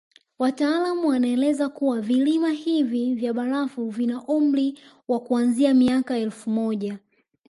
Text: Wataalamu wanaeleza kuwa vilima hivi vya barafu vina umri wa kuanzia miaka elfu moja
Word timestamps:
Wataalamu 0.39 1.07
wanaeleza 1.07 1.69
kuwa 1.69 2.01
vilima 2.01 2.51
hivi 2.51 3.15
vya 3.15 3.33
barafu 3.33 3.89
vina 3.89 4.23
umri 4.23 4.79
wa 5.07 5.19
kuanzia 5.19 5.73
miaka 5.73 6.17
elfu 6.17 6.49
moja 6.49 6.97